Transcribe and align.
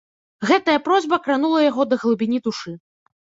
Гэтая 0.51 0.77
просьба 0.87 1.19
кранула 1.27 1.59
яго 1.65 1.85
да 1.91 1.99
глыбіні 2.05 2.39
душы. 2.51 2.75